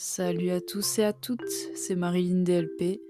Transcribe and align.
Salut 0.00 0.50
à 0.50 0.60
tous 0.60 1.00
et 1.00 1.02
à 1.02 1.12
toutes, 1.12 1.50
c'est 1.74 1.96
Marilyn 1.96 2.44
DLP. 2.44 3.00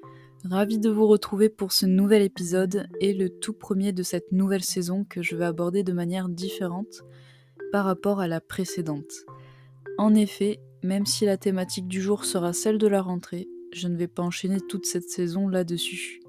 Ravie 0.45 0.79
de 0.79 0.89
vous 0.89 1.07
retrouver 1.07 1.51
pour 1.51 1.71
ce 1.71 1.85
nouvel 1.85 2.23
épisode 2.23 2.89
et 2.99 3.13
le 3.13 3.29
tout 3.29 3.53
premier 3.53 3.93
de 3.93 4.03
cette 4.03 4.33
nouvelle 4.33 4.65
saison 4.65 5.05
que 5.05 5.21
je 5.21 5.37
vais 5.37 5.45
aborder 5.45 5.83
de 5.83 5.93
manière 5.93 6.31
différente 6.31 7.03
par 7.73 7.85
rapport 7.85 8.21
à 8.21 8.27
la 8.27 8.41
précédente. 8.41 9.13
En 9.99 10.15
effet, 10.15 10.61
même 10.83 11.05
si 11.05 11.27
la 11.27 11.37
thématique 11.37 11.89
du 11.89 12.01
jour 12.01 12.25
sera 12.25 12.55
celle 12.55 12.79
de 12.79 12.87
la 12.87 13.03
rentrée, 13.03 13.51
je 13.75 13.87
ne 13.87 13.99
vais 13.99 14.09
pas 14.09 14.23
enchaîner 14.23 14.59
toute 14.59 14.87
cette 14.87 15.11
saison 15.11 15.47
là-dessus. 15.47 16.23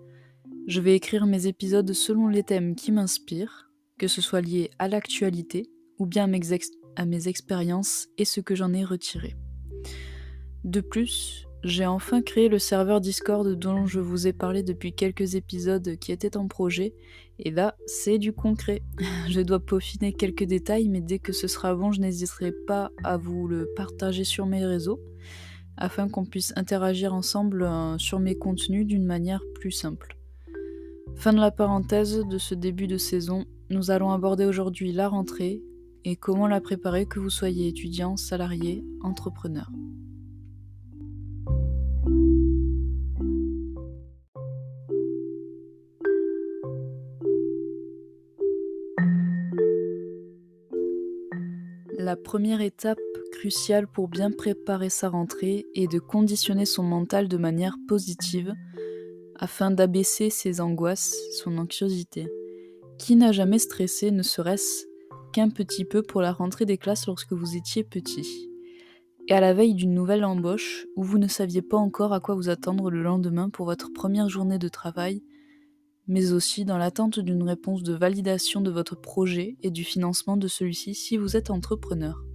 Je 0.68 0.82
vais 0.82 0.94
écrire 0.94 1.26
mes 1.26 1.48
épisodes 1.48 1.94
selon 1.94 2.28
les 2.28 2.44
thèmes 2.44 2.76
qui 2.76 2.92
m'inspirent, 2.92 3.72
que 3.98 4.10
ce 4.10 4.20
soit 4.20 4.42
lié 4.42 4.72
à 4.78 4.90
l'actualité 4.90 5.70
ou 6.00 6.06
bien 6.06 6.26
à 6.26 7.06
mes, 7.06 7.28
expériences 7.30 8.10
et 8.18 8.26
ce 8.26 8.42
que 8.42 8.56
j'en 8.56 8.74
ai 8.74 8.84
retiré. 8.84 9.38
De 10.64 10.82
plus, 10.82 11.48
j'ai 11.64 11.86
enfin 11.86 12.22
créé 12.22 12.50
le 12.50 12.60
serveur 12.60 13.02
Discord 13.02 13.48
dont 13.58 13.86
je 13.86 14.00
vous 14.00 14.28
ai 14.28 14.34
parlé 14.34 14.64
depuis 14.64 14.94
quelques 14.94 15.36
épisodes 15.36 15.98
qui 15.98 16.12
était 16.12 16.38
en 16.38 16.48
projet, 16.48 16.94
et 17.38 17.52
là, 17.52 17.76
c'est 17.86 18.18
du 18.18 18.34
concret. 18.34 18.82
je 19.30 19.42
dois 19.42 19.60
peaufiner 19.60 20.14
quelques 20.14 20.44
détails, 20.44 20.90
mais 20.90 21.02
dès 21.02 21.20
que 21.20 21.34
ce 21.34 21.48
sera 21.48 21.76
bon, 21.76 21.92
je 21.92 22.02
n'hésiterai 22.02 22.52
pas 22.68 22.92
à 23.04 23.18
vous 23.18 23.48
le 23.48 23.70
partager 23.76 24.24
sur 24.24 24.46
mes 24.46 24.66
réseaux, 24.66 25.00
afin 25.78 26.10
qu'on 26.10 26.26
puisse 26.26 26.54
interagir 26.56 27.14
ensemble 27.14 27.64
euh, 27.64 27.98
sur 27.98 28.20
mes 28.20 28.36
contenus 28.36 28.86
d'une 28.86 29.06
manière 29.06 29.44
plus 29.56 29.72
simple. 29.72 30.18
Fin 31.16 31.34
de 31.34 31.40
la 31.40 31.52
parenthèse 31.52 32.24
de 32.30 32.38
ce 32.38 32.56
début 32.56 32.88
de 32.88 32.98
saison, 32.98 33.46
nous 33.70 33.92
allons 33.92 34.12
aborder 34.12 34.46
aujourd'hui 34.46 34.92
la 34.92 35.10
rentrée 35.10 35.62
et 36.06 36.16
comment 36.16 36.48
la 36.48 36.62
préparer 36.62 37.06
que 37.06 37.20
vous 37.20 37.30
soyez 37.30 37.68
étudiant, 37.68 38.16
salarié, 38.16 38.84
entrepreneur. 39.02 39.70
La 52.10 52.16
première 52.16 52.62
étape 52.62 52.98
cruciale 53.32 53.86
pour 53.86 54.08
bien 54.08 54.32
préparer 54.32 54.90
sa 54.90 55.10
rentrée 55.10 55.68
est 55.76 55.86
de 55.86 56.00
conditionner 56.00 56.66
son 56.66 56.82
mental 56.82 57.28
de 57.28 57.38
manière 57.38 57.76
positive 57.88 58.56
afin 59.36 59.70
d'abaisser 59.70 60.32
ses 60.32 60.60
angoisses, 60.60 61.16
son 61.38 61.60
anxiosité. 61.60 62.28
Qui 62.98 63.16
n'a 63.16 63.32
jamais 63.32 63.60
stressé 63.60 64.10
ne 64.10 64.24
serait-ce 64.24 64.88
qu'un 65.34 65.52
petit 65.52 65.86
peu 65.86 66.02
pour 66.02 66.24
la 66.24 66.32
rentrée 66.32 66.66
des 66.66 66.80
classes 66.80 67.06
lorsque 67.06 67.34
vous 67.34 67.56
étiez 67.56 67.84
petit? 67.84 68.50
Et 69.28 69.34
à 69.34 69.40
la 69.40 69.54
veille 69.54 69.76
d'une 69.76 69.94
nouvelle 69.94 70.26
embauche, 70.26 70.88
où 70.96 71.04
vous 71.04 71.20
ne 71.20 71.28
saviez 71.28 71.62
pas 71.62 71.78
encore 71.78 72.14
à 72.14 72.20
quoi 72.20 72.34
vous 72.34 72.50
attendre 72.50 72.90
le 72.90 73.04
lendemain 73.04 73.52
pour 73.52 73.68
votre 73.68 73.94
première 73.94 74.30
journée 74.30 74.58
de 74.58 74.68
travail, 74.68 75.22
mais 76.10 76.34
aussi 76.34 76.66
dans 76.66 76.80
l'attente 76.80 77.20
d'une 77.20 77.44
réponse 77.44 77.84
de 77.84 77.94
validation 77.94 78.62
de 78.62 78.72
votre 78.72 79.00
projet 79.00 79.56
et 79.62 79.70
du 79.70 79.84
financement 79.84 80.38
de 80.38 80.48
celui-ci 80.48 80.96
si 80.96 81.18
vous 81.18 81.38
êtes 81.38 81.52
entrepreneur. 81.52 82.26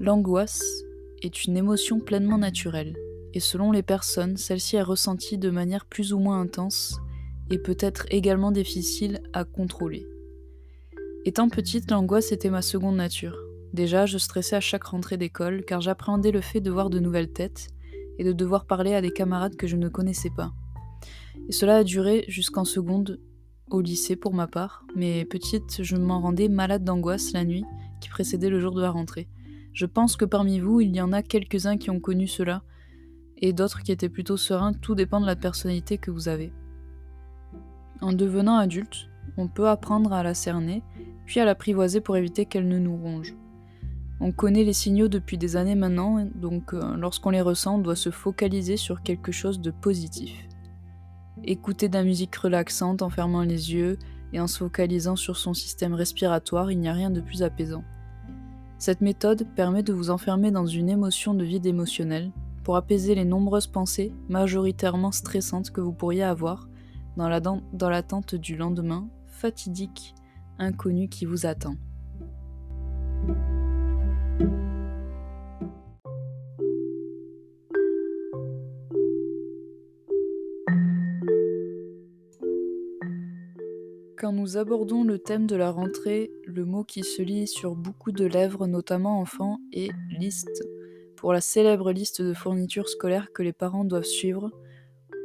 L'angoisse 0.00 0.64
est 1.22 1.44
une 1.44 1.56
émotion 1.56 2.00
pleinement 2.00 2.38
naturelle, 2.38 2.96
et 3.34 3.40
selon 3.40 3.70
les 3.70 3.84
personnes, 3.84 4.36
celle-ci 4.36 4.74
est 4.76 4.82
ressentie 4.82 5.38
de 5.38 5.48
manière 5.48 5.86
plus 5.86 6.12
ou 6.12 6.18
moins 6.18 6.40
intense 6.40 6.98
et 7.50 7.58
peut 7.58 7.76
être 7.78 8.06
également 8.10 8.50
difficile 8.50 9.20
à 9.32 9.44
contrôler. 9.44 10.04
Étant 11.24 11.48
petite, 11.50 11.88
l'angoisse 11.92 12.32
était 12.32 12.50
ma 12.50 12.62
seconde 12.62 12.96
nature. 12.96 13.38
Déjà, 13.72 14.06
je 14.06 14.18
stressais 14.18 14.56
à 14.56 14.60
chaque 14.60 14.84
rentrée 14.84 15.18
d'école 15.18 15.64
car 15.64 15.80
j'appréhendais 15.80 16.32
le 16.32 16.40
fait 16.40 16.60
de 16.60 16.70
voir 16.70 16.90
de 16.90 16.98
nouvelles 16.98 17.32
têtes 17.32 17.68
et 18.18 18.24
de 18.24 18.32
devoir 18.32 18.66
parler 18.66 18.94
à 18.94 19.00
des 19.00 19.12
camarades 19.12 19.54
que 19.54 19.68
je 19.68 19.76
ne 19.76 19.88
connaissais 19.88 20.30
pas. 20.36 20.52
Et 21.48 21.52
cela 21.52 21.78
a 21.78 21.84
duré 21.84 22.24
jusqu'en 22.28 22.64
seconde 22.64 23.20
au 23.70 23.80
lycée 23.80 24.16
pour 24.16 24.34
ma 24.34 24.46
part, 24.46 24.84
mais 24.96 25.24
petite, 25.24 25.82
je 25.82 25.96
m'en 25.96 26.20
rendais 26.20 26.48
malade 26.48 26.84
d'angoisse 26.84 27.32
la 27.32 27.44
nuit 27.44 27.64
qui 28.00 28.08
précédait 28.08 28.50
le 28.50 28.60
jour 28.60 28.74
de 28.74 28.80
la 28.80 28.90
rentrée. 28.90 29.28
Je 29.72 29.86
pense 29.86 30.16
que 30.16 30.24
parmi 30.24 30.58
vous, 30.58 30.80
il 30.80 30.94
y 30.94 31.00
en 31.00 31.12
a 31.12 31.22
quelques-uns 31.22 31.76
qui 31.76 31.90
ont 31.90 32.00
connu 32.00 32.26
cela, 32.26 32.62
et 33.36 33.52
d'autres 33.52 33.82
qui 33.82 33.92
étaient 33.92 34.08
plutôt 34.08 34.36
sereins, 34.36 34.72
tout 34.72 34.94
dépend 34.94 35.20
de 35.20 35.26
la 35.26 35.36
personnalité 35.36 35.98
que 35.98 36.10
vous 36.10 36.28
avez. 36.28 36.52
En 38.00 38.12
devenant 38.12 38.56
adulte, 38.56 39.08
on 39.36 39.48
peut 39.48 39.68
apprendre 39.68 40.12
à 40.12 40.22
la 40.22 40.34
cerner, 40.34 40.82
puis 41.26 41.40
à 41.40 41.44
l'apprivoiser 41.44 42.00
pour 42.00 42.16
éviter 42.16 42.46
qu'elle 42.46 42.68
ne 42.68 42.78
nous 42.78 42.96
ronge. 42.96 43.34
On 44.18 44.32
connaît 44.32 44.64
les 44.64 44.74
signaux 44.74 45.08
depuis 45.08 45.38
des 45.38 45.56
années 45.56 45.76
maintenant, 45.76 46.26
donc 46.34 46.74
euh, 46.74 46.96
lorsqu'on 46.96 47.30
les 47.30 47.40
ressent, 47.40 47.76
on 47.76 47.78
doit 47.78 47.96
se 47.96 48.10
focaliser 48.10 48.76
sur 48.76 49.02
quelque 49.02 49.32
chose 49.32 49.60
de 49.60 49.70
positif 49.70 50.49
écouter 51.44 51.88
de 51.88 51.94
la 51.94 52.04
musique 52.04 52.34
relaxante 52.36 53.02
en 53.02 53.10
fermant 53.10 53.42
les 53.42 53.72
yeux 53.72 53.98
et 54.32 54.40
en 54.40 54.46
se 54.46 54.58
focalisant 54.58 55.16
sur 55.16 55.36
son 55.36 55.54
système 55.54 55.94
respiratoire, 55.94 56.70
il 56.70 56.78
n'y 56.78 56.88
a 56.88 56.92
rien 56.92 57.10
de 57.10 57.20
plus 57.20 57.42
apaisant. 57.42 57.84
Cette 58.78 59.00
méthode 59.00 59.46
permet 59.54 59.82
de 59.82 59.92
vous 59.92 60.10
enfermer 60.10 60.50
dans 60.50 60.66
une 60.66 60.88
émotion 60.88 61.34
de 61.34 61.44
vide 61.44 61.66
émotionnel 61.66 62.30
pour 62.64 62.76
apaiser 62.76 63.14
les 63.14 63.24
nombreuses 63.24 63.66
pensées 63.66 64.12
majoritairement 64.28 65.12
stressantes 65.12 65.70
que 65.70 65.80
vous 65.80 65.92
pourriez 65.92 66.22
avoir 66.22 66.68
dans 67.16 67.28
l'attente 67.28 68.34
du 68.34 68.56
lendemain 68.56 69.08
fatidique, 69.26 70.14
inconnu 70.58 71.08
qui 71.08 71.26
vous 71.26 71.46
attend. 71.46 71.74
Nous 84.32 84.56
abordons 84.56 85.02
le 85.02 85.18
thème 85.18 85.46
de 85.46 85.56
la 85.56 85.70
rentrée, 85.70 86.30
le 86.44 86.64
mot 86.64 86.84
qui 86.84 87.02
se 87.02 87.20
lit 87.20 87.48
sur 87.48 87.74
beaucoup 87.74 88.12
de 88.12 88.24
lèvres, 88.24 88.66
notamment 88.66 89.20
enfants, 89.20 89.58
est 89.72 89.90
liste, 90.18 90.62
pour 91.16 91.32
la 91.32 91.40
célèbre 91.40 91.90
liste 91.90 92.22
de 92.22 92.32
fournitures 92.32 92.88
scolaires 92.88 93.32
que 93.32 93.42
les 93.42 93.52
parents 93.52 93.84
doivent 93.84 94.04
suivre 94.04 94.50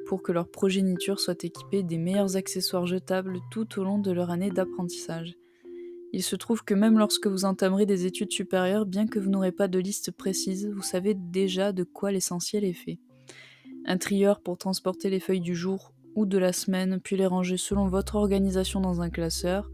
pour 0.05 0.21
que 0.21 0.31
leur 0.31 0.47
progéniture 0.47 1.19
soit 1.19 1.43
équipée 1.43 1.83
des 1.83 1.97
meilleurs 1.97 2.35
accessoires 2.35 2.85
jetables 2.85 3.39
tout 3.51 3.79
au 3.79 3.83
long 3.83 3.99
de 3.99 4.11
leur 4.11 4.29
année 4.29 4.51
d'apprentissage. 4.51 5.35
Il 6.13 6.23
se 6.23 6.35
trouve 6.35 6.63
que 6.63 6.73
même 6.73 6.97
lorsque 6.97 7.27
vous 7.27 7.45
entamerez 7.45 7.85
des 7.85 8.05
études 8.05 8.31
supérieures, 8.31 8.85
bien 8.85 9.07
que 9.07 9.19
vous 9.19 9.29
n'aurez 9.29 9.51
pas 9.51 9.67
de 9.67 9.79
liste 9.79 10.11
précise, 10.11 10.72
vous 10.73 10.83
savez 10.83 11.16
déjà 11.16 11.73
de 11.73 11.83
quoi 11.83 12.11
l'essentiel 12.11 12.63
est 12.63 12.73
fait. 12.73 12.99
Un 13.85 13.97
trieur 13.97 14.41
pour 14.41 14.57
transporter 14.57 15.09
les 15.09 15.19
feuilles 15.19 15.41
du 15.41 15.55
jour 15.55 15.94
ou 16.16 16.26
de 16.26 16.38
la 16.38 16.53
semaine, 16.53 17.00
puis 17.03 17.18
les 17.18 17.28
ranger 17.28 17.58
selon 17.58 17.88
votre 17.88 18.16
organisation 18.16 18.81
dans 18.81 19.02
un 19.02 19.09
classeur 19.09 19.70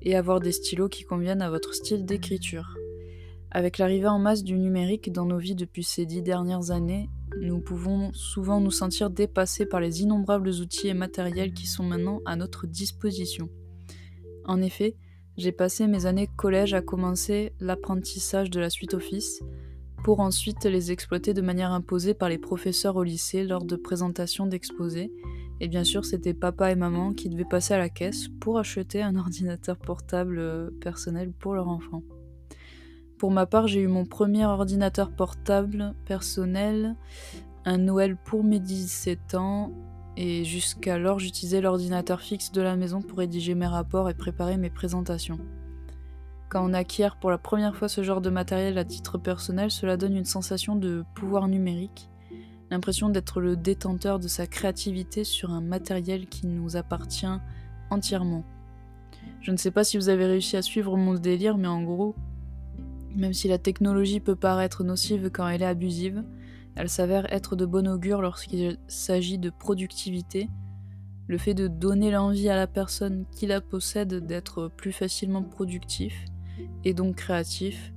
et 0.00 0.16
avoir 0.16 0.40
des 0.40 0.52
stylos 0.52 0.88
qui 0.88 1.04
conviennent 1.04 1.42
à 1.42 1.50
votre 1.50 1.74
style 1.74 2.04
d'écriture. 2.04 2.76
Avec 3.50 3.78
l'arrivée 3.78 4.08
en 4.08 4.18
masse 4.18 4.42
du 4.42 4.58
numérique 4.58 5.12
dans 5.12 5.26
nos 5.26 5.38
vies 5.38 5.54
depuis 5.54 5.84
ces 5.84 6.06
dix 6.06 6.22
dernières 6.22 6.70
années, 6.70 7.10
nous 7.40 7.60
pouvons 7.60 8.12
souvent 8.14 8.60
nous 8.60 8.70
sentir 8.70 9.10
dépassés 9.10 9.66
par 9.66 9.80
les 9.80 10.02
innombrables 10.02 10.48
outils 10.48 10.88
et 10.88 10.94
matériels 10.94 11.52
qui 11.52 11.66
sont 11.66 11.84
maintenant 11.84 12.20
à 12.24 12.36
notre 12.36 12.66
disposition. 12.66 13.48
En 14.44 14.60
effet, 14.60 14.96
j'ai 15.36 15.52
passé 15.52 15.86
mes 15.86 16.06
années 16.06 16.28
collège 16.36 16.74
à 16.74 16.82
commencer 16.82 17.52
l'apprentissage 17.60 18.50
de 18.50 18.60
la 18.60 18.70
suite 18.70 18.94
Office, 18.94 19.42
pour 20.02 20.20
ensuite 20.20 20.64
les 20.64 20.90
exploiter 20.90 21.32
de 21.32 21.42
manière 21.42 21.70
imposée 21.70 22.14
par 22.14 22.28
les 22.28 22.38
professeurs 22.38 22.96
au 22.96 23.04
lycée 23.04 23.44
lors 23.44 23.64
de 23.64 23.76
présentations 23.76 24.46
d'exposés, 24.46 25.12
et 25.60 25.68
bien 25.68 25.84
sûr, 25.84 26.04
c'était 26.04 26.34
papa 26.34 26.70
et 26.70 26.74
maman 26.74 27.12
qui 27.12 27.28
devaient 27.28 27.44
passer 27.44 27.74
à 27.74 27.78
la 27.78 27.88
caisse 27.88 28.28
pour 28.40 28.58
acheter 28.58 29.02
un 29.02 29.16
ordinateur 29.16 29.76
portable 29.76 30.38
euh, 30.38 30.70
personnel 30.80 31.32
pour 31.32 31.54
leur 31.54 31.68
enfant. 31.68 32.02
Pour 33.18 33.30
ma 33.30 33.46
part, 33.46 33.68
j'ai 33.68 33.80
eu 33.80 33.86
mon 33.86 34.04
premier 34.04 34.44
ordinateur 34.44 35.12
portable 35.12 35.94
personnel 36.04 36.96
un 37.64 37.78
Noël 37.78 38.16
pour 38.16 38.42
mes 38.42 38.58
17 38.58 39.36
ans 39.36 39.72
et 40.16 40.44
jusqu'alors 40.44 41.18
j'utilisais 41.18 41.60
l'ordinateur 41.60 42.20
fixe 42.20 42.52
de 42.52 42.60
la 42.60 42.76
maison 42.76 43.00
pour 43.00 43.18
rédiger 43.18 43.54
mes 43.54 43.66
rapports 43.66 44.10
et 44.10 44.14
préparer 44.14 44.56
mes 44.56 44.70
présentations. 44.70 45.38
Quand 46.48 46.68
on 46.68 46.74
acquiert 46.74 47.16
pour 47.16 47.30
la 47.30 47.38
première 47.38 47.76
fois 47.76 47.88
ce 47.88 48.02
genre 48.02 48.20
de 48.20 48.28
matériel 48.28 48.76
à 48.76 48.84
titre 48.84 49.16
personnel, 49.16 49.70
cela 49.70 49.96
donne 49.96 50.16
une 50.16 50.24
sensation 50.24 50.76
de 50.76 51.04
pouvoir 51.14 51.48
numérique 51.48 52.10
l'impression 52.72 53.10
d'être 53.10 53.40
le 53.40 53.54
détenteur 53.54 54.18
de 54.18 54.28
sa 54.28 54.46
créativité 54.46 55.24
sur 55.24 55.50
un 55.50 55.60
matériel 55.60 56.26
qui 56.26 56.46
nous 56.46 56.76
appartient 56.76 57.26
entièrement. 57.90 58.44
Je 59.42 59.50
ne 59.50 59.58
sais 59.58 59.70
pas 59.70 59.84
si 59.84 59.98
vous 59.98 60.08
avez 60.08 60.24
réussi 60.24 60.56
à 60.56 60.62
suivre 60.62 60.96
mon 60.96 61.14
délire, 61.14 61.58
mais 61.58 61.68
en 61.68 61.82
gros, 61.82 62.14
même 63.14 63.34
si 63.34 63.46
la 63.46 63.58
technologie 63.58 64.20
peut 64.20 64.36
paraître 64.36 64.84
nocive 64.84 65.30
quand 65.30 65.46
elle 65.46 65.62
est 65.62 65.66
abusive, 65.66 66.24
elle 66.74 66.88
s'avère 66.88 67.30
être 67.30 67.56
de 67.56 67.66
bon 67.66 67.86
augure 67.86 68.22
lorsqu'il 68.22 68.78
s'agit 68.88 69.38
de 69.38 69.50
productivité. 69.50 70.48
Le 71.26 71.36
fait 71.36 71.54
de 71.54 71.68
donner 71.68 72.10
l'envie 72.10 72.48
à 72.48 72.56
la 72.56 72.66
personne 72.66 73.26
qui 73.36 73.46
la 73.46 73.60
possède 73.60 74.26
d'être 74.26 74.70
plus 74.76 74.92
facilement 74.92 75.42
productif 75.42 76.24
et 76.84 76.94
donc 76.94 77.16
créatif 77.16 77.92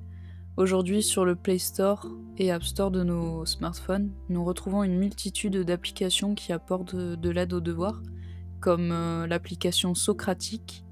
Aujourd'hui, 0.57 1.03
sur 1.03 1.25
le 1.25 1.35
Play 1.35 1.57
Store 1.57 2.07
et 2.37 2.49
App 2.49 2.63
Store 2.63 2.89
de 2.89 3.03
nos 3.03 3.45
smartphones, 3.45 4.11
nous 4.29 4.45
retrouvons 4.45 4.83
une 4.83 4.97
multitude 4.97 5.57
d'applications 5.57 6.33
qui 6.33 6.53
apportent 6.53 6.95
de 6.95 7.29
l'aide 7.29 7.51
aux 7.51 7.59
devoirs, 7.59 8.01
comme 8.61 8.93
euh, 8.93 9.27
l'application 9.27 9.93
Socratique. 9.95 10.85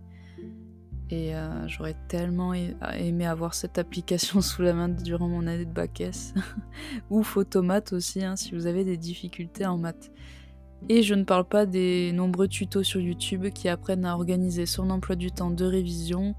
Et 1.10 1.33
euh, 1.33 1.65
j'aurais 1.69 1.95
tellement 2.10 2.54
aimé 2.54 3.25
avoir 3.25 3.54
cette 3.54 3.77
application 3.77 4.42
sous 4.42 4.63
la 4.63 4.74
main 4.74 4.89
durant 4.89 5.30
mon 5.30 5.48
année 5.48 5.65
de 5.65 5.71
bac 5.71 6.01
S. 6.01 6.33
Ou 7.10 7.24
Photomat 7.24 7.83
aussi, 7.94 8.21
hein, 8.21 8.36
si 8.36 8.54
vous 8.54 8.68
avez 8.68 8.83
des 8.83 8.98
difficultés 8.98 9.65
en 9.65 9.77
maths. 9.77 10.12
Et 10.89 11.04
je 11.04 11.13
ne 11.13 11.24
parle 11.24 11.45
pas 11.45 11.65
des 11.65 12.12
nombreux 12.12 12.50
tutos 12.50 12.83
sur 12.83 13.00
YouTube 13.00 13.48
qui 13.51 13.69
apprennent 13.69 14.04
à 14.04 14.15
organiser 14.15 14.65
son 14.65 14.89
emploi 14.89 15.15
du 15.15 15.31
temps 15.31 15.51
de 15.51 15.63
révision 15.63 16.36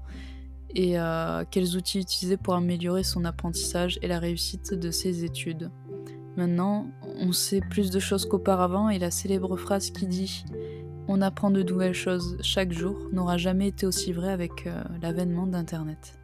et 0.75 0.99
euh, 0.99 1.43
quels 1.49 1.75
outils 1.75 1.99
utiliser 1.99 2.37
pour 2.37 2.53
améliorer 2.53 3.03
son 3.03 3.25
apprentissage 3.25 3.97
et 4.01 4.07
la 4.07 4.19
réussite 4.19 4.73
de 4.73 4.91
ses 4.91 5.23
études. 5.23 5.71
Maintenant, 6.35 6.87
on 7.19 7.31
sait 7.31 7.61
plus 7.61 7.91
de 7.91 7.99
choses 7.99 8.25
qu'auparavant 8.25 8.89
et 8.89 8.99
la 8.99 9.09
célèbre 9.09 9.55
phrase 9.55 9.89
qui 9.91 10.05
dit 10.05 10.43
On 11.07 11.21
apprend 11.21 11.49
de 11.49 11.63
nouvelles 11.63 11.93
choses 11.93 12.37
chaque 12.41 12.73
jour 12.73 12.97
n'aura 13.13 13.37
jamais 13.37 13.69
été 13.69 13.85
aussi 13.85 14.11
vraie 14.11 14.33
avec 14.33 14.67
euh, 14.67 14.83
l'avènement 15.01 15.47
d'Internet. 15.47 16.19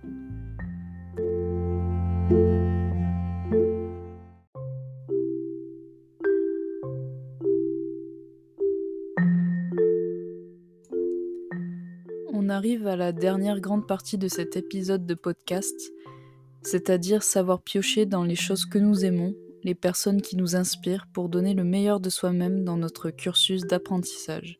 Arrive 12.61 12.85
à 12.85 12.95
la 12.95 13.11
dernière 13.11 13.59
grande 13.59 13.87
partie 13.87 14.19
de 14.19 14.27
cet 14.27 14.55
épisode 14.55 15.07
de 15.07 15.15
podcast, 15.15 15.91
c'est-à-dire 16.61 17.23
savoir 17.23 17.63
piocher 17.63 18.05
dans 18.05 18.23
les 18.23 18.35
choses 18.35 18.67
que 18.67 18.77
nous 18.77 19.03
aimons, 19.03 19.33
les 19.63 19.73
personnes 19.73 20.21
qui 20.21 20.35
nous 20.37 20.55
inspirent 20.55 21.07
pour 21.11 21.27
donner 21.27 21.55
le 21.55 21.63
meilleur 21.63 21.99
de 21.99 22.11
soi-même 22.11 22.63
dans 22.63 22.77
notre 22.77 23.09
cursus 23.09 23.63
d'apprentissage. 23.63 24.59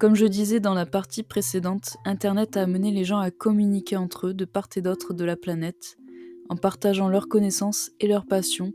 Comme 0.00 0.16
je 0.16 0.26
disais 0.26 0.58
dans 0.58 0.74
la 0.74 0.84
partie 0.84 1.22
précédente, 1.22 1.96
Internet 2.04 2.56
a 2.56 2.62
amené 2.62 2.90
les 2.90 3.04
gens 3.04 3.20
à 3.20 3.30
communiquer 3.30 3.96
entre 3.96 4.26
eux 4.26 4.34
de 4.34 4.44
part 4.44 4.68
et 4.74 4.82
d'autre 4.82 5.14
de 5.14 5.24
la 5.24 5.36
planète, 5.36 5.96
en 6.48 6.56
partageant 6.56 7.08
leurs 7.08 7.28
connaissances 7.28 7.92
et 8.00 8.08
leurs 8.08 8.26
passions, 8.26 8.72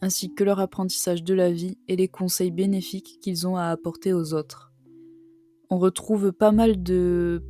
ainsi 0.00 0.32
que 0.34 0.42
leur 0.42 0.58
apprentissage 0.58 1.22
de 1.22 1.34
la 1.34 1.50
vie 1.50 1.76
et 1.86 1.96
les 1.96 2.08
conseils 2.08 2.50
bénéfiques 2.50 3.18
qu'ils 3.20 3.46
ont 3.46 3.58
à 3.58 3.64
apporter 3.64 4.14
aux 4.14 4.32
autres 4.32 4.68
on 5.70 5.78
retrouve 5.78 6.32
pas 6.32 6.52
mal 6.52 6.82
de 6.82 7.42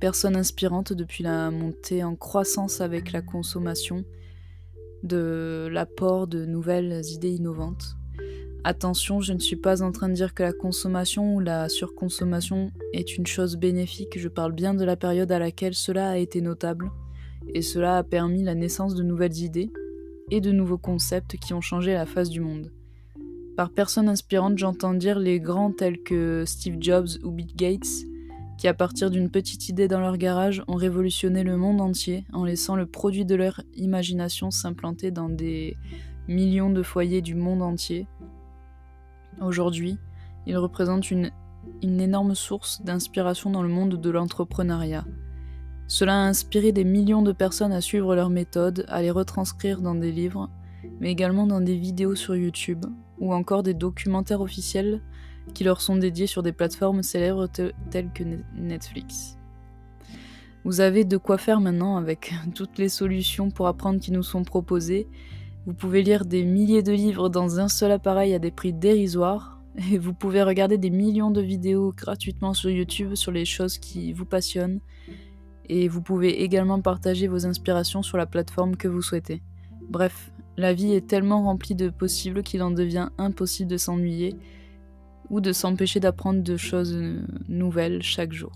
personnes 0.00 0.36
inspirantes 0.36 0.92
depuis 0.92 1.22
la 1.22 1.50
montée 1.50 2.02
en 2.02 2.16
croissance 2.16 2.80
avec 2.80 3.12
la 3.12 3.22
consommation, 3.22 4.04
de 5.02 5.68
l'apport 5.70 6.26
de 6.26 6.44
nouvelles 6.44 7.02
idées 7.12 7.30
innovantes. 7.30 7.96
Attention, 8.64 9.20
je 9.20 9.32
ne 9.32 9.38
suis 9.38 9.56
pas 9.56 9.82
en 9.82 9.92
train 9.92 10.08
de 10.08 10.14
dire 10.14 10.34
que 10.34 10.42
la 10.42 10.52
consommation 10.52 11.36
ou 11.36 11.40
la 11.40 11.68
surconsommation 11.68 12.70
est 12.92 13.16
une 13.16 13.26
chose 13.26 13.56
bénéfique, 13.56 14.18
je 14.18 14.28
parle 14.28 14.52
bien 14.52 14.74
de 14.74 14.84
la 14.84 14.96
période 14.96 15.32
à 15.32 15.38
laquelle 15.38 15.74
cela 15.74 16.10
a 16.10 16.16
été 16.16 16.40
notable, 16.42 16.90
et 17.54 17.62
cela 17.62 17.98
a 17.98 18.02
permis 18.02 18.42
la 18.42 18.54
naissance 18.54 18.94
de 18.94 19.02
nouvelles 19.02 19.38
idées 19.38 19.70
et 20.30 20.40
de 20.40 20.52
nouveaux 20.52 20.78
concepts 20.78 21.36
qui 21.38 21.54
ont 21.54 21.62
changé 21.62 21.94
la 21.94 22.06
face 22.06 22.28
du 22.28 22.40
monde. 22.40 22.70
Par 23.56 23.70
personnes 23.70 24.08
inspirantes, 24.08 24.58
j'entends 24.58 24.94
dire 24.94 25.18
les 25.18 25.40
grands 25.40 25.72
tels 25.72 26.02
que 26.02 26.44
Steve 26.46 26.76
Jobs 26.80 27.08
ou 27.24 27.30
Bill 27.30 27.54
Gates, 27.56 28.06
qui 28.60 28.68
à 28.68 28.74
partir 28.74 29.10
d'une 29.10 29.30
petite 29.30 29.70
idée 29.70 29.88
dans 29.88 30.00
leur 30.00 30.18
garage 30.18 30.62
ont 30.68 30.74
révolutionné 30.74 31.44
le 31.44 31.56
monde 31.56 31.80
entier 31.80 32.26
en 32.30 32.44
laissant 32.44 32.76
le 32.76 32.84
produit 32.84 33.24
de 33.24 33.34
leur 33.34 33.62
imagination 33.74 34.50
s'implanter 34.50 35.10
dans 35.10 35.30
des 35.30 35.78
millions 36.28 36.68
de 36.68 36.82
foyers 36.82 37.22
du 37.22 37.34
monde 37.34 37.62
entier. 37.62 38.06
Aujourd'hui, 39.40 39.96
ils 40.46 40.58
représentent 40.58 41.10
une, 41.10 41.30
énorme 41.80 42.34
source 42.34 42.82
d'inspiration 42.82 43.48
dans 43.48 43.62
le 43.62 43.70
monde 43.70 43.98
de 43.98 44.10
l'entrepreneuriat. 44.10 45.06
Cela 45.86 46.16
a 46.16 46.28
inspiré 46.28 46.72
des 46.72 46.84
millions 46.84 47.22
de 47.22 47.32
personnes 47.32 47.72
à 47.72 47.80
suivre 47.80 48.14
leurs 48.14 48.28
méthodes, 48.28 48.84
à 48.88 49.00
les 49.00 49.10
retranscrire 49.10 49.80
dans 49.80 49.94
des 49.94 50.12
livres, 50.12 50.50
mais 51.00 51.10
également 51.10 51.46
dans 51.46 51.62
des 51.62 51.78
vidéos 51.78 52.14
sur 52.14 52.36
YouTube, 52.36 52.84
ou 53.20 53.32
encore 53.32 53.62
des 53.62 53.72
documentaires 53.72 54.42
officiels 54.42 55.00
qui 55.54 55.64
leur 55.64 55.80
sont 55.80 55.96
dédiés 55.96 56.26
sur 56.26 56.42
des 56.42 56.52
plateformes 56.52 57.02
célèbres 57.02 57.48
telles 57.90 58.10
que 58.12 58.24
Netflix. 58.56 59.36
Vous 60.64 60.80
avez 60.80 61.04
de 61.04 61.16
quoi 61.16 61.38
faire 61.38 61.60
maintenant 61.60 61.96
avec 61.96 62.34
toutes 62.54 62.78
les 62.78 62.88
solutions 62.88 63.50
pour 63.50 63.66
apprendre 63.66 64.00
qui 64.00 64.12
nous 64.12 64.22
sont 64.22 64.44
proposées. 64.44 65.06
Vous 65.66 65.74
pouvez 65.74 66.02
lire 66.02 66.24
des 66.24 66.44
milliers 66.44 66.82
de 66.82 66.92
livres 66.92 67.28
dans 67.28 67.60
un 67.60 67.68
seul 67.68 67.92
appareil 67.92 68.34
à 68.34 68.38
des 68.38 68.50
prix 68.50 68.72
dérisoires. 68.72 69.58
Et 69.90 69.98
vous 69.98 70.12
pouvez 70.12 70.42
regarder 70.42 70.78
des 70.78 70.90
millions 70.90 71.30
de 71.30 71.40
vidéos 71.40 71.94
gratuitement 71.96 72.54
sur 72.54 72.70
YouTube 72.70 73.14
sur 73.14 73.32
les 73.32 73.44
choses 73.44 73.78
qui 73.78 74.12
vous 74.12 74.24
passionnent. 74.24 74.80
Et 75.68 75.86
vous 75.86 76.02
pouvez 76.02 76.42
également 76.42 76.80
partager 76.80 77.28
vos 77.28 77.46
inspirations 77.46 78.02
sur 78.02 78.18
la 78.18 78.26
plateforme 78.26 78.76
que 78.76 78.88
vous 78.88 79.02
souhaitez. 79.02 79.42
Bref, 79.88 80.32
la 80.56 80.74
vie 80.74 80.92
est 80.92 81.06
tellement 81.06 81.44
remplie 81.44 81.76
de 81.76 81.88
possibles 81.88 82.42
qu'il 82.42 82.62
en 82.62 82.70
devient 82.70 83.08
impossible 83.18 83.70
de 83.70 83.76
s'ennuyer 83.76 84.36
ou 85.30 85.40
de 85.40 85.52
s'empêcher 85.52 86.00
d'apprendre 86.00 86.42
de 86.42 86.56
choses 86.56 86.96
nouvelles 87.48 88.02
chaque 88.02 88.32
jour. 88.32 88.52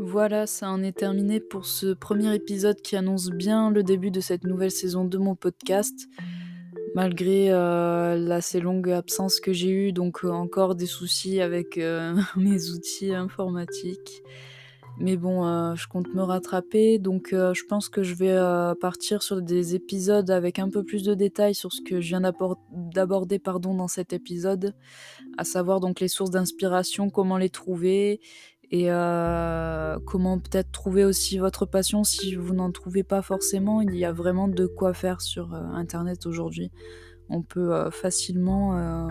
Voilà, 0.00 0.46
ça 0.46 0.70
en 0.70 0.82
est 0.82 0.96
terminé 0.96 1.38
pour 1.38 1.66
ce 1.66 1.92
premier 1.92 2.34
épisode 2.34 2.80
qui 2.80 2.96
annonce 2.96 3.30
bien 3.30 3.70
le 3.70 3.82
début 3.82 4.10
de 4.10 4.20
cette 4.20 4.44
nouvelle 4.44 4.70
saison 4.70 5.04
de 5.04 5.18
mon 5.18 5.36
podcast 5.36 5.94
malgré 6.94 7.50
euh, 7.50 8.16
l'assez 8.16 8.60
longue 8.60 8.90
absence 8.90 9.40
que 9.40 9.52
j'ai 9.52 9.70
eue, 9.70 9.92
donc 9.92 10.24
euh, 10.24 10.30
encore 10.30 10.74
des 10.74 10.86
soucis 10.86 11.40
avec 11.40 11.78
euh, 11.78 12.16
mes 12.36 12.70
outils 12.70 13.14
informatiques. 13.14 14.22
Mais 15.00 15.16
bon, 15.16 15.76
je 15.76 15.86
compte 15.86 16.12
me 16.12 16.22
rattraper, 16.22 16.98
donc 16.98 17.28
je 17.30 17.64
pense 17.68 17.88
que 17.88 18.02
je 18.02 18.16
vais 18.16 18.36
partir 18.80 19.22
sur 19.22 19.40
des 19.40 19.76
épisodes 19.76 20.28
avec 20.28 20.58
un 20.58 20.70
peu 20.70 20.82
plus 20.82 21.04
de 21.04 21.14
détails 21.14 21.54
sur 21.54 21.72
ce 21.72 21.80
que 21.80 22.00
je 22.00 22.08
viens 22.08 22.20
d'aborder 22.20 23.38
pardon, 23.38 23.74
dans 23.74 23.86
cet 23.86 24.12
épisode, 24.12 24.74
à 25.36 25.44
savoir 25.44 25.78
donc 25.78 26.00
les 26.00 26.08
sources 26.08 26.32
d'inspiration, 26.32 27.10
comment 27.10 27.38
les 27.38 27.48
trouver, 27.48 28.18
et 28.70 28.90
euh, 28.90 29.98
comment 30.04 30.38
peut-être 30.38 30.70
trouver 30.72 31.04
aussi 31.04 31.38
votre 31.38 31.64
passion 31.64 32.04
si 32.04 32.34
vous 32.34 32.54
n'en 32.54 32.70
trouvez 32.70 33.02
pas 33.02 33.22
forcément? 33.22 33.80
Il 33.80 33.96
y 33.96 34.04
a 34.04 34.12
vraiment 34.12 34.46
de 34.46 34.66
quoi 34.66 34.92
faire 34.92 35.22
sur 35.22 35.54
euh, 35.54 35.62
Internet 35.72 36.26
aujourd'hui. 36.26 36.70
On 37.30 37.42
peut 37.42 37.74
euh, 37.74 37.90
facilement 37.90 39.08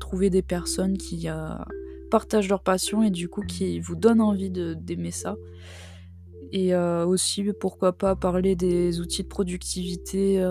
trouver 0.00 0.28
des 0.28 0.42
personnes 0.42 0.98
qui 0.98 1.28
partagent 2.10 2.48
leur 2.48 2.62
passion 2.62 3.02
et 3.02 3.10
du 3.10 3.28
coup 3.28 3.42
qui 3.42 3.80
vous 3.80 3.96
donnent 3.96 4.20
envie 4.20 4.50
d'aimer 4.50 5.10
ça. 5.10 5.36
Et 6.52 6.74
aussi, 6.74 7.44
pourquoi 7.60 7.92
pas 7.92 8.16
parler 8.16 8.56
des 8.56 9.00
outils 9.00 9.22
de 9.22 9.28
productivité 9.28 10.44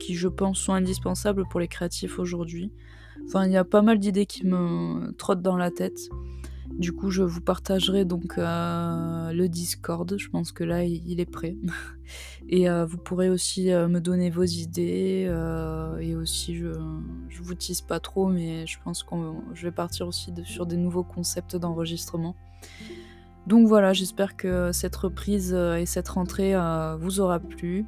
qui, 0.00 0.14
je 0.14 0.28
pense, 0.28 0.58
sont 0.58 0.72
indispensables 0.72 1.44
pour 1.50 1.60
les 1.60 1.68
créatifs 1.68 2.18
aujourd'hui. 2.18 2.72
Enfin, 3.26 3.44
il 3.44 3.52
y 3.52 3.56
a 3.56 3.64
pas 3.64 3.82
mal 3.82 3.98
d'idées 3.98 4.24
qui 4.24 4.46
me 4.46 5.12
trottent 5.18 5.42
dans 5.42 5.56
la 5.56 5.70
tête. 5.70 6.08
Du 6.78 6.92
coup, 6.92 7.10
je 7.10 7.24
vous 7.24 7.40
partagerai 7.40 8.04
donc 8.04 8.38
euh, 8.38 9.32
le 9.32 9.48
Discord. 9.48 10.16
Je 10.16 10.28
pense 10.30 10.52
que 10.52 10.62
là, 10.62 10.84
il 10.84 11.18
est 11.18 11.30
prêt. 11.30 11.56
et 12.48 12.70
euh, 12.70 12.86
vous 12.86 12.98
pourrez 12.98 13.30
aussi 13.30 13.72
euh, 13.72 13.88
me 13.88 14.00
donner 14.00 14.30
vos 14.30 14.44
idées. 14.44 15.28
et 16.00 16.14
aussi, 16.14 16.56
je, 16.56 16.68
je 17.28 17.42
vous 17.42 17.54
tease 17.56 17.80
pas 17.80 17.98
trop, 17.98 18.28
mais 18.28 18.64
je 18.68 18.78
pense 18.84 19.02
que 19.02 19.16
je 19.54 19.66
vais 19.66 19.72
partir 19.72 20.06
aussi 20.06 20.32
sur 20.44 20.66
des 20.66 20.76
nouveaux 20.76 21.02
concepts 21.02 21.56
d'enregistrement. 21.56 22.36
Donc 23.48 23.66
voilà, 23.66 23.92
j'espère 23.92 24.36
que 24.36 24.70
cette 24.70 24.94
reprise 24.94 25.54
et 25.54 25.86
cette 25.86 26.08
rentrée 26.08 26.54
vous 27.00 27.18
aura 27.18 27.40
plu. 27.40 27.86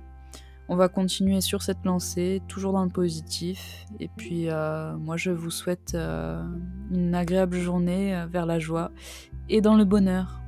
On 0.72 0.76
va 0.76 0.88
continuer 0.88 1.40
sur 1.40 1.62
cette 1.62 1.84
lancée, 1.84 2.40
toujours 2.46 2.72
dans 2.72 2.84
le 2.84 2.90
positif. 2.90 3.86
Et 3.98 4.06
puis, 4.06 4.48
euh, 4.48 4.96
moi, 4.96 5.16
je 5.16 5.32
vous 5.32 5.50
souhaite 5.50 5.96
euh, 5.96 6.40
une 6.92 7.12
agréable 7.12 7.56
journée 7.58 8.14
euh, 8.14 8.26
vers 8.26 8.46
la 8.46 8.60
joie 8.60 8.92
et 9.48 9.62
dans 9.62 9.74
le 9.74 9.84
bonheur. 9.84 10.40